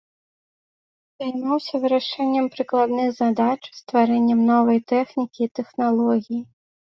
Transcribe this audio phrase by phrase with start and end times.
[1.23, 6.41] Займаўся вырашэннем прыкладных задач, стварэннем новай тэхнікі і тэхналогій.